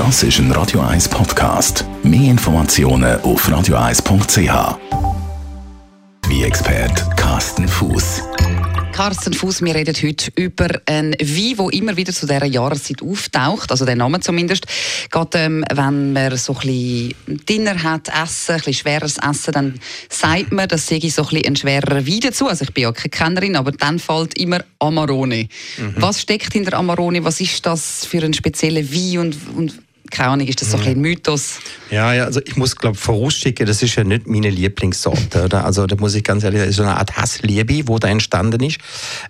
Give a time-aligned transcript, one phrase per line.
[0.00, 1.84] Das ist ein Radio 1 Podcast.
[2.02, 4.78] Mehr Informationen auf radio1.ch.
[6.26, 8.22] Wie Expert Carsten Fuß.
[8.94, 13.70] Carsten Fuß, wir reden heute über einen Wein, der immer wieder zu dieser Jahreszeit auftaucht,
[13.70, 14.66] also der Name zumindest.
[15.10, 17.14] Gerade ähm, wenn man so ein bisschen
[17.46, 21.46] Dinner hat, Essen, ein bisschen schweres Essen, dann sagt man, das sei so ein, bisschen
[21.46, 22.48] ein schwerer Wein dazu.
[22.48, 25.48] Also ich bin ja keine Kennerin, aber dann fällt immer Amarone.
[25.76, 25.94] Mhm.
[25.96, 27.22] Was steckt hinter Amarone?
[27.22, 30.94] Was ist das für ein spezieller Wein und, und keine Ahnung, ist das so ein
[30.94, 31.00] mhm.
[31.00, 31.58] Mythos?
[31.90, 35.44] Ja, ja, also ich muss, glaube vorausschicken, das ist ja nicht meine Lieblingssorte.
[35.44, 35.64] Oder?
[35.64, 38.78] Also da muss ich ganz ehrlich sagen, so eine Art Hassliebe, wo da entstanden ist.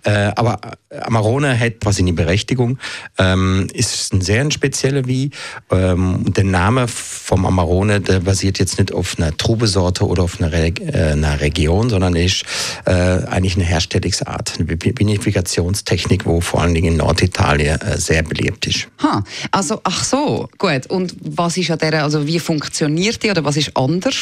[0.03, 0.59] Äh, aber
[1.01, 2.77] Amarone hat quasi eine Berechtigung.
[3.17, 5.31] Ähm, ist ein sehr ein spezieller Wein.
[5.71, 10.51] Ähm, der Name vom Amarone, der basiert jetzt nicht auf einer Trubesorte oder auf einer,
[10.51, 12.43] Re äh, einer Region, sondern ist
[12.85, 18.67] äh, eigentlich eine Herstellungsart, eine Vinifikationstechnik, wo vor allen Dingen in Norditalien äh, sehr beliebt
[18.67, 18.87] ist.
[19.01, 20.70] Ha, also ach so, gut.
[20.71, 24.15] Gut, und was ist an der, also wie funktioniert die oder was ist anders?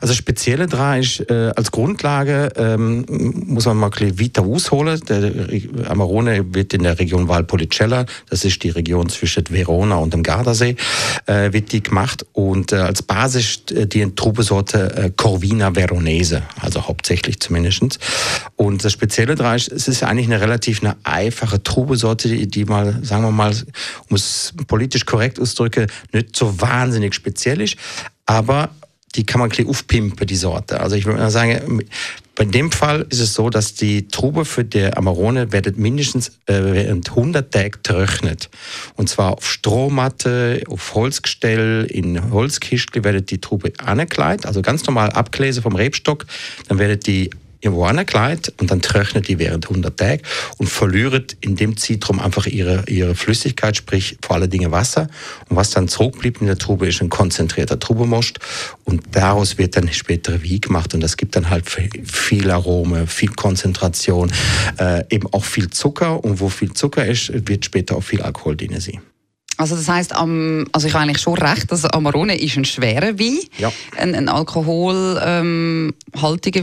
[0.00, 5.00] Also spezielle daran ist, äh, als Grundlage ähm, muss man mal ein weiter ausholen.
[5.08, 10.22] Der Amarone wird in der Region Valpolicella, das ist die Region zwischen Verona und dem
[10.22, 10.76] Gardasee,
[11.26, 16.86] äh, wird die gemacht und äh, als Basis äh, die Trubesorte äh, Corvina Veronese, also
[16.86, 17.98] hauptsächlich zumindest.
[18.56, 22.64] Und das Spezielle daran ist, es ist eigentlich eine relativ eine einfache Trubesorte, die, die
[22.64, 23.54] mal, sagen wir mal,
[24.08, 27.76] um es politisch korrekt auszudrücken, nicht so wahnsinnig speziell ist,
[28.26, 28.70] aber
[29.14, 30.80] die kann man ein bisschen aufpimpen, die Sorte.
[30.80, 31.82] Also ich würde mal sagen,
[32.34, 36.60] bei dem Fall ist es so, dass die Trube für die Amarone wird mindestens äh,
[36.62, 38.48] während 100 Tage trocknet.
[38.94, 45.10] Und zwar auf Strohmatte, auf Holzgestell, in Holzkistel wird die Trube angekleidet, also ganz normal
[45.10, 46.26] abgelesen vom Rebstock.
[46.68, 50.22] Dann wird die irgendwo angekleidet und dann trocknet die während 100 Tage
[50.58, 55.08] und verliert in dem Zeitraum einfach ihre, ihre Flüssigkeit, sprich vor allen Dingen Wasser.
[55.48, 58.38] Und was dann zurückbleibt in der Trube ist ein konzentrierter Trubemost
[58.84, 63.30] und daraus wird dann später Wein gemacht und das gibt dann halt viel Arome, viel
[63.30, 64.32] Konzentration,
[64.78, 68.56] äh, eben auch viel Zucker und wo viel Zucker ist, wird später auch viel Alkohol
[68.56, 69.00] drin sein.
[69.58, 73.40] Also das heißt, also ich habe eigentlich schon recht, dass Amarone ist ein schwerer Wein,
[73.58, 73.72] ja.
[73.96, 75.94] ein, ein alkoholhaltiger ähm,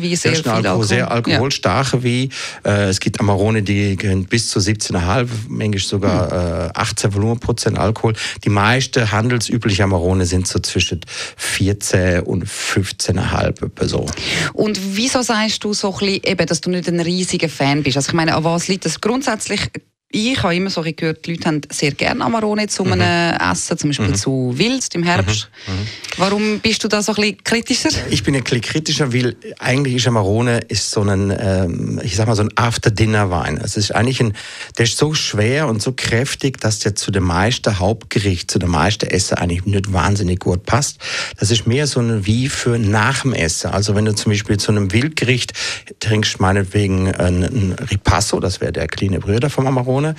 [0.03, 0.85] Wein, sehr viel Alkohol, Alkohol.
[0.85, 2.03] Sehr alkoholstarker ja.
[2.03, 2.29] Wein.
[2.63, 6.69] Äh, es gibt Amarone, die gehen bis zu 17,5, manchmal sogar hm.
[6.69, 8.13] äh, 18 Volumenprozent Alkohol.
[8.45, 11.01] Die meisten handelsüblichen Amarone sind so zwischen
[11.35, 14.09] 14 und 15,5 Person.
[14.53, 17.97] Und wieso sagst du so ein bisschen, eben, dass du nicht ein riesiger Fan bist?
[17.97, 19.69] Also ich meine, an was liegt das grundsätzlich?
[20.15, 23.51] Ich habe immer so gehört, die Leute haben sehr gerne Amarone zu einem mhm.
[23.51, 24.15] Essen, zum Beispiel mhm.
[24.15, 25.49] zu Wild im Herbst.
[25.67, 25.73] Mhm.
[25.73, 25.87] mhm.
[26.17, 27.89] Warum bist du da so ein bisschen kritischer?
[28.09, 32.27] Ich bin ein bisschen kritischer, weil eigentlich ist Amarone ist so ein, ähm, ich sag
[32.27, 33.59] mal so ein After-Dinner-Wein.
[33.61, 34.33] Es ist eigentlich ein,
[34.77, 38.71] der ist so schwer und so kräftig, dass der zu dem meisten Hauptgericht, zu dem
[38.71, 40.99] meisten Essen eigentlich nicht wahnsinnig gut passt.
[41.37, 43.71] Das ist mehr so ein wie für nach dem Essen.
[43.71, 45.51] Also wenn du zum Beispiel zu einem Wildgericht
[45.99, 50.15] trinkst, meinetwegen ein, ein Ripasso, das wäre der kleine Brüder vom Amarone, Zitrone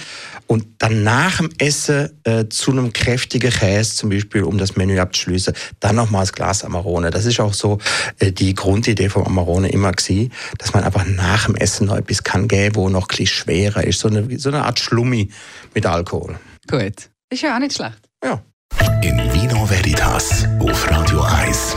[0.46, 4.98] und dann nach dem Essen äh, zu einem kräftigen Käse zum Beispiel, um das Menü
[4.98, 7.10] abzuschließen, dann nochmal das Glas Amarone.
[7.10, 7.78] Das ist auch so
[8.18, 12.22] äh, die Grundidee vom Amarone immer gewesen, dass man einfach nach dem Essen noch etwas
[12.22, 14.00] kann geben, wo noch ein bisschen schwerer ist.
[14.00, 15.30] So eine, so eine Art Schlummi
[15.74, 16.38] mit Alkohol.
[16.68, 17.10] Gut.
[17.28, 17.98] Ist ja auch nicht schlecht.
[18.24, 18.40] Ja.
[19.02, 21.76] In Vino Veritas auf Radio 1.